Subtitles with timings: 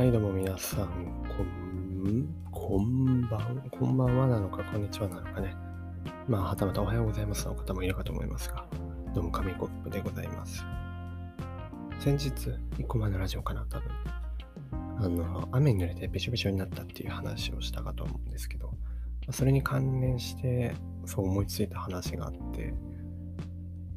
[0.00, 0.88] はい、どうも皆さん、
[1.28, 5.54] こん、こんばん、こんばんはなのか、こんにちはなのかね。
[6.26, 8.66] まあ、はたまたおはようございますの方もいるかと思いますが、
[9.14, 10.64] どうも、紙コップでございます。
[11.98, 12.32] 先日、
[12.78, 13.90] 一個前のラジオかな、多分。
[14.72, 18.72] あの、雨に濡れてびしょびしょになったっていう話をしたかと思うんですけど、
[19.26, 22.72] まそれに関連して、そう思いついた話があって、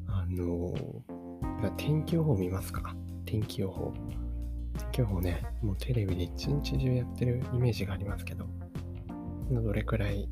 [0.07, 0.74] あの、
[1.78, 2.93] 天気予報見ますか？
[3.24, 3.93] 天気予報。
[4.93, 8.46] 天気予報ね、もうテレビで一日中やってるイメージがありますけど、
[9.50, 10.29] どれくらい、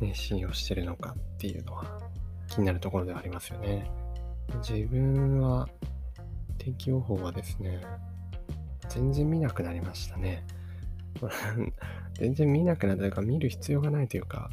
[0.00, 2.00] ね、信用してるのかっていうのは
[2.48, 3.90] 気になるところではありますよね。
[4.66, 5.68] 自分は
[6.56, 7.78] 天気予報はですね、
[8.88, 10.46] 全然見なくなりましたね。
[12.18, 14.50] 全然見なくなったというか、見る必要がないというか、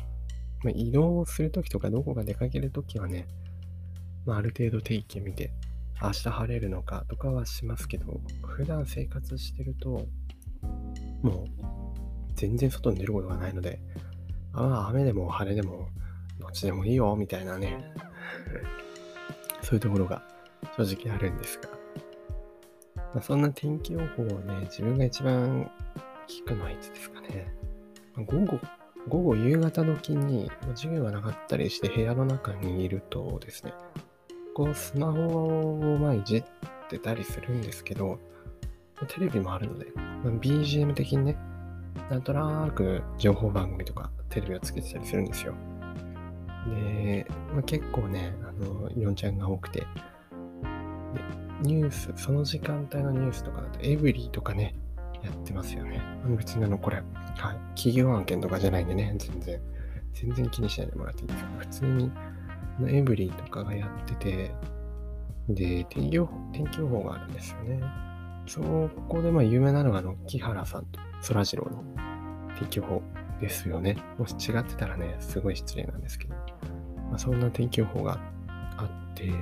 [0.66, 3.26] ま、移動するときとかどこか出かけるときはね、
[4.26, 5.52] まあ、ある程度天気見て、
[6.02, 10.06] 明日晴れるのかとかはしますけど、普段生活してると、
[11.24, 11.46] もう
[12.36, 13.82] 全然外に出ることがないので、
[14.54, 15.90] ああ、雨でも晴れでも、
[16.40, 17.94] どっちでもいいよ、みたいなね、
[19.64, 20.24] そういうところが
[20.78, 21.70] 正直あるんですが、
[22.96, 25.70] まあ、そんな天気予報をね、自分が一番
[26.28, 27.52] 聞くのはいつですかね。
[28.16, 28.60] ま午後、
[29.08, 33.74] 午後夕方時に授業がなかったりして部屋の中にいるとですね、
[34.58, 35.20] こうスマホ
[35.78, 36.44] をまあいじっ
[36.90, 38.18] てたりするんですけど、
[39.08, 41.38] テレビもあるので、まあ BGM 的にね、
[42.10, 45.54] なんとなく情報番組とかテレビをつけてたりするんですよ。
[46.74, 49.88] で、まあ、結構ね、あの、イオンちゃんが多くて、で
[51.62, 54.74] ニュース、その時間帯のニュースとかだと、エブリーとかね、
[55.22, 56.02] やってますよね。
[56.26, 57.06] あの別にあの、これ、はい、
[57.76, 59.62] 企業案件とかじゃないんでね、全然、
[60.16, 61.50] 全然気にしないでもらっていいですか。
[61.60, 62.12] 普通に、
[62.80, 64.52] のエブリーとかがやってて、
[65.50, 67.82] で、天気予報、天気予報があるんですよね。
[68.48, 68.62] そ
[69.10, 71.84] こでまあ有名なのがあの木原さんとそらジローの
[72.58, 73.02] 天気予報
[73.42, 73.98] ですよね。
[74.18, 76.36] もし違ってたらね、すごい失礼なんですけど、
[77.10, 78.20] まあ、そんな天気予報が
[78.78, 79.34] あって、で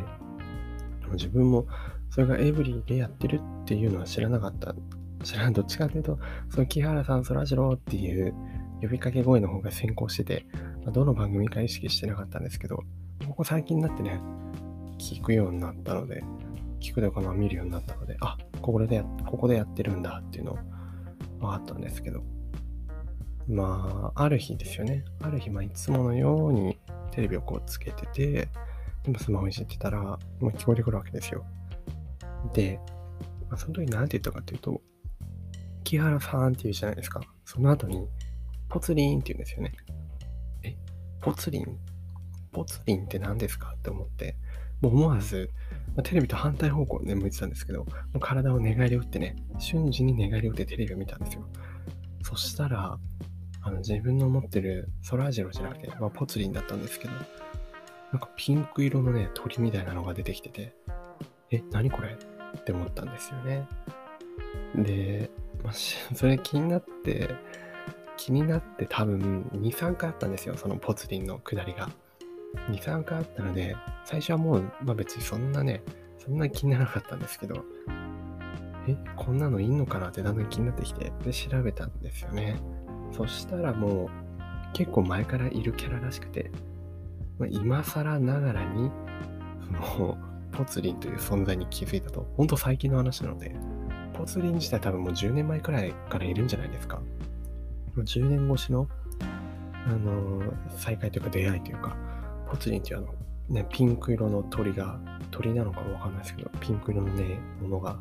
[1.07, 1.67] も自分も
[2.09, 4.75] それがエブリーでやってるっていうのは知らなかった。
[5.23, 8.33] 知らない、どっちかというと、その木原さんそらジローっていう
[8.81, 10.45] 呼びかけ声の方が先行してて、
[10.83, 12.83] まあ、どの番組か意識してなかったんですけど、
[13.27, 14.19] ここ最近になってね、
[14.97, 16.23] 聞くようになったので、
[16.79, 20.57] 聞くとかまあ見るようになったので、あ、ここで、ここでやってるんだっていうの
[21.39, 22.23] 分かったんですけど、
[23.47, 25.05] まあ、ある日ですよね。
[25.21, 26.79] ある日、まあ、いつものように
[27.11, 28.49] テレビをこうつけてて、
[29.03, 31.45] でもスマホいじってたら、まあ、聞こえてくるわけですよ。
[32.53, 32.79] で、
[33.49, 34.81] まあ、その時何て言ったかというと、
[35.83, 37.21] 木原さんって言うじゃないですか。
[37.45, 38.07] その後に、
[38.69, 39.73] ポツリンって言うんですよね。
[40.63, 40.75] え、
[41.21, 41.77] ポツリン
[42.55, 44.37] ポツリンって何ですかって思って、
[44.79, 45.51] もう思わず、
[45.87, 51.45] まあ、テレビと反対方向にね、向いてたんですけど、もう体を寝返り打ってね、瞬時に寝返り打ってテレビを見たんですよ。
[52.23, 52.97] そしたら、
[53.61, 57.13] あの自分の持ってるソラジロじゃなくて、まあ、ポツリンだったんですけど、
[58.13, 60.73] なんかピンク色のね、鳥みたいなのが出てきてて、
[61.51, 62.13] え、何これ？
[62.57, 63.67] って思ったんですよね。
[64.75, 65.29] で、
[65.61, 65.73] まあ、
[66.15, 67.35] それ気になって、
[68.15, 71.89] 気になって多分2、3回あったんですよ、そのポツリンの下りが。
[72.69, 75.83] 2、3回あったので、最初はもう、まあ別にそんなね、
[76.17, 77.63] そんな気にならなかったんですけど、
[78.87, 82.57] え、こんなのいんのかなってだんだん気になってきて、で、調べたんですよね。
[83.11, 84.09] そしたらもう、
[84.73, 86.51] 結構前からいるキャラらしくて、
[87.39, 88.91] まあ、今更ながらに、
[89.65, 90.17] その、
[90.51, 93.55] ポツリンという存在に気づいたと、ほんと最近の話なので、
[94.13, 96.97] ポツリン自体多分もう10年前くらいからいるんじゃないですか。
[96.97, 97.03] も
[97.97, 98.87] う10年越しの、
[99.87, 101.95] あのー再会というか出会いというか、
[102.55, 103.13] ポツリンっていうあの、
[103.49, 104.97] ね、ピンク色の鳥が、
[105.29, 107.99] 鳥なのかわかんないですけど、ピンク色のね、ものが、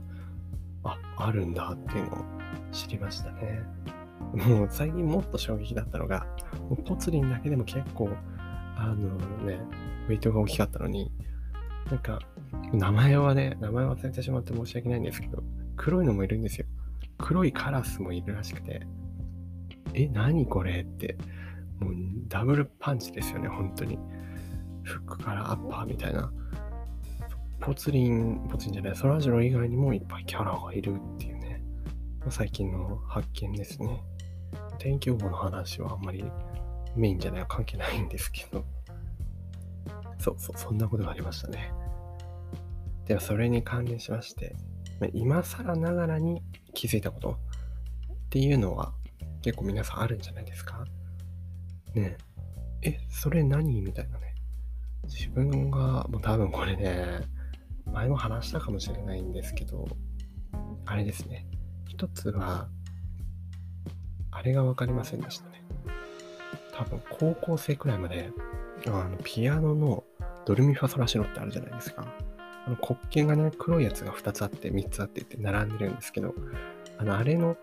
[0.84, 2.24] あ、あるんだっていうのを
[2.70, 3.62] 知りましたね。
[4.32, 6.26] もう最近もっと衝撃だったのが、
[6.70, 8.10] もうポツリンだけでも結構、
[8.76, 9.58] あのね、
[10.08, 11.10] ウェイトが大きかったのに、
[11.90, 12.20] なんか、
[12.72, 15.42] 名前はね、名前忘れてしまって申し訳ないんですけど、
[15.76, 16.66] 黒いのもいるんですよ。
[17.18, 18.86] 黒いカラスもいるらしくて、
[19.94, 21.16] え、何これって、
[21.80, 21.94] もう
[22.28, 23.98] ダブルパンチですよね、本当に。
[24.84, 26.32] フックからアッパーみたいな。
[27.60, 31.62] ポツリン、ポツリンじゃない、ソラジロー以外にもいっぱいキャラがいるっていうね、
[32.28, 34.02] 最近の発見ですね。
[34.78, 36.24] 天気予報の話はあんまり
[36.94, 38.64] メインじゃない関係ないんですけど、
[40.18, 41.72] そうそう、そんなことがありましたね。
[43.06, 44.54] では、それに関連しまして、
[45.12, 46.42] 今更ながらに
[46.74, 47.36] 気づいたことっ
[48.30, 48.92] ていうのは
[49.42, 50.84] 結構皆さんあるんじゃないですか
[51.94, 52.16] ね
[52.82, 53.80] え、え、それ何？
[53.80, 54.33] みたいなね。
[55.04, 57.22] 自分が、もう多分これね、
[57.92, 59.86] 前も話したかもしれないんですけど、
[60.86, 61.46] あれですね。
[61.86, 62.68] 一つは、
[64.30, 65.62] あれが分かりませんでしたね。
[66.72, 68.30] 多分高校生くらいまで、
[68.86, 70.04] あのピアノの
[70.44, 72.06] ドルミファソラシドってあるじゃないですか。
[72.66, 76.34] あの黒鍵がね、黒いやつが2つあって、3つあってって並んでるんですけど、
[76.98, 77.56] あの、あれの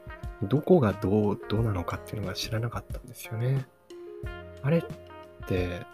[0.43, 3.65] どこがどう、どうなのかっていうのが知らなかったんですよね。
[4.61, 4.81] あれっ
[5.47, 5.85] て、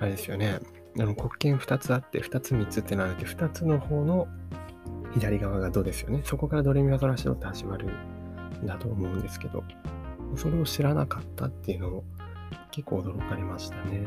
[0.00, 0.60] あれですよね。
[0.98, 4.28] あの黒鍵2つあって、2つ3つってなるで、2つの方の
[5.12, 6.22] 左側がどうですよね。
[6.24, 7.88] そこからドレミファソラシドって始まる
[8.62, 9.64] んだと思うんですけど、
[10.36, 12.04] それを知らなかったっていうのを
[12.70, 14.06] 結構驚かれましたね。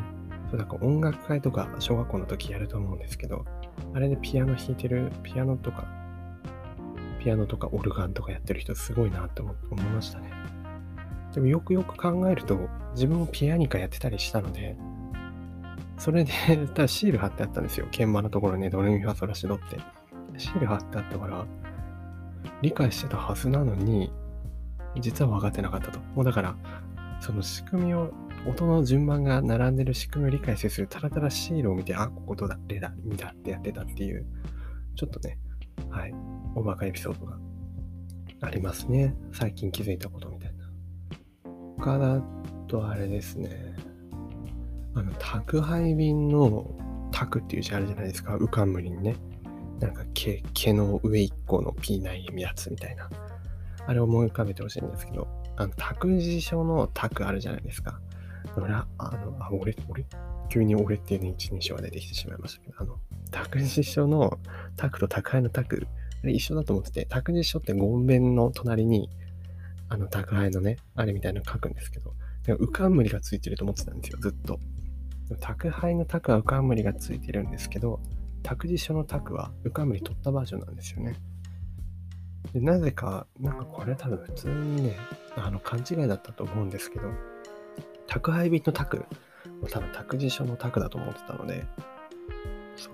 [0.50, 3.46] そうなんか音楽会とか小学校の時やると思うんですけど、
[3.94, 5.88] あれでピアノ弾いてる、ピアノとか、
[7.20, 10.32] ピアノとかオルガンとかやってる人すごいなって思いましたね。
[11.34, 12.58] でもよくよく考えると、
[12.94, 14.76] 自分もピアニカやってたりしたので、
[16.00, 16.32] それで、
[16.74, 17.86] ただシール貼ってあったんですよ。
[17.92, 19.78] 鍵盤のところにドレミファソラシドって。
[20.38, 21.46] シール貼ってあったから、
[22.62, 24.12] 理解してたはずなのに、
[25.00, 26.00] 実は分かってなかったと。
[26.16, 26.56] もうだから、
[27.20, 28.14] その仕組みを、
[28.48, 34.26] 音の順番が並んでる仕組みを理解せず、ただただシールを見て、あ、こことだ、レだ、ミだってやってたっていう、
[34.96, 35.38] ちょっとね、
[35.90, 36.14] はい、
[36.56, 37.38] おバカエピソードが
[38.42, 39.14] ありますね。
[39.34, 40.70] 最近気づいたことみたいな。
[41.78, 42.22] 他だ
[42.68, 43.76] とあれですね、
[44.96, 46.76] あの、宅配便の
[47.12, 49.16] 宅っていう字あるじゃないですか、浮かむりにね。
[49.80, 53.10] なんか毛、毛の上一個の P ないやつみたいな。
[53.88, 58.00] あれを思い浮かべてほしいんですけど、あの、託児所の託あるじゃないですか。
[58.56, 60.06] 俺、あの、あ、俺、俺、
[60.50, 63.00] 急に俺っていうね、一人称が出てきてしまいましたけど、あの、
[63.32, 64.40] 託児所の
[64.76, 65.88] 託と宅配の託、
[66.24, 69.10] あれ一緒だと思ってて、託児所ってゴンベンの隣に、
[69.88, 72.14] あの、宅配のね、あれみたいなの書くんですけど、
[72.46, 74.60] 浮かんむりがついてると思ってたんですよ、ずっと。
[75.38, 78.00] 宅配の宅は浮かんむりがついてるんですけど、
[78.44, 81.16] 託児所の託は浮かんむり取ったバージョンなんですよね。
[82.54, 84.98] でなぜか、なんかこれ多分普通にね、
[85.36, 87.10] あの勘違いだったと思うんですけど、
[88.08, 89.06] 宅配便の宅
[89.62, 91.66] も多分託児所の宅だと思ってたので、
[92.76, 92.90] そ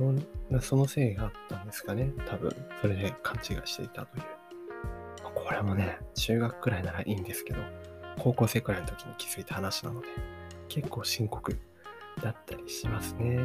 [0.61, 2.11] そのせいがあったんですかね。
[2.27, 2.51] 多分、
[2.81, 4.23] それで勘違いしていたという。
[5.35, 7.59] これもね、中学くらいならいいんですけど、
[8.17, 10.07] 高校生くらいの時に気づいた話なので、
[10.67, 11.57] 結構深刻
[12.21, 13.39] だったりしますね。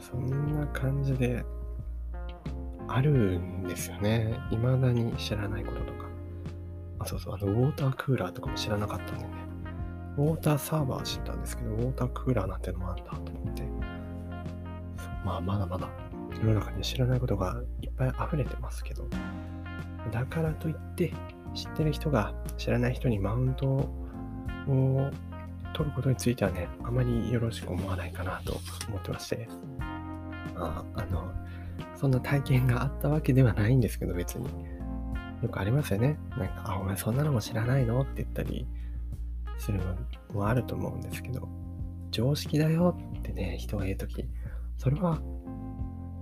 [0.00, 1.44] そんな感じで、
[2.88, 4.36] あるんですよね。
[4.50, 6.08] 未だに知らないこととか。
[6.98, 9.30] あ、そうそう、あの、ウォータークーラーとかも知らなかったんでね。
[10.18, 13.62] ウォーターサーバー知ったんですけど、ウォータークーラーなんてのもあんだと思って。
[15.24, 15.88] まあ、まだまだ
[16.42, 19.04] 世の中に知らないことがいっぱい溢れてますけど、
[20.10, 21.12] だからといって、
[21.54, 25.10] 知ってる人が知らない人にマウントを
[25.74, 29.48] 取ることについてはね、あまりよろしく思わないかなと思ってまして、
[30.56, 31.32] あ、あの、
[31.96, 34.48] そんな体験があったわけではないんですけど、別に。
[35.42, 36.18] よくありますよね。
[36.36, 38.66] なんか、あ、お前そんなのも知らないのって言ったり
[39.58, 39.96] するの
[40.34, 41.48] もあると思うんですけど、
[42.10, 44.24] 常識だよってね、人が言うとき、
[44.76, 45.20] それは、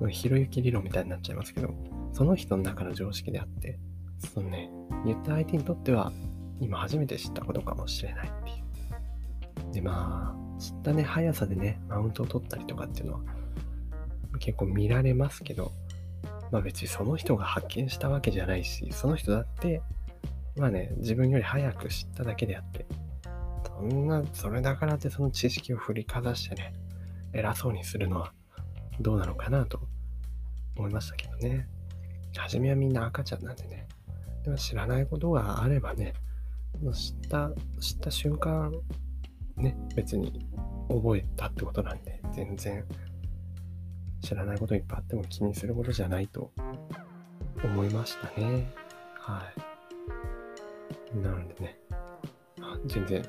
[0.08, 1.74] ひろゆき理論みたいになっちゃいますけど、
[2.12, 3.78] その人の中の常識であって、
[4.18, 4.70] そのね、
[5.04, 6.12] 言った相手にとっては、
[6.60, 8.30] 今初めて知ったことかもしれないっ。
[9.72, 13.20] で、まあ、知ったね、速さでね、マウントを取ったりとかっていうのは、
[14.38, 15.72] 結構見られますけど、
[16.50, 19.82] まあ別にその人が発見したわけじゃないし、その人だって、
[20.56, 22.86] まあね、自分より早く知っただけであって、
[23.66, 26.72] そんな、それだからってその知識を振りかざしてね、
[27.32, 28.32] 偉そうにするのは
[29.00, 29.80] どうなのかなと
[30.76, 31.68] 思いましたけどね。
[32.36, 33.86] 初めはみんな赤ちゃんなんでね。
[34.44, 36.14] でも知らないことがあればね、
[36.92, 38.72] 知った、知った瞬間、
[39.58, 40.46] ね、別に
[40.88, 42.84] 覚えたってことなんで、全然
[44.20, 46.50] 知らないこといっぱいあっても気にすることじゃないと
[47.62, 48.72] 思いましたね。
[49.18, 49.42] は
[51.14, 51.18] い。
[51.18, 51.78] なのでね、
[52.86, 53.22] 全然、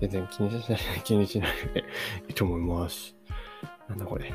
[0.00, 1.80] 全然気にしない、気にしないで
[2.28, 3.14] いいと思います。
[3.88, 4.32] なんだこれ。